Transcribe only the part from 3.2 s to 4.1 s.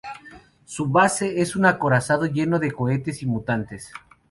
y de mutantes.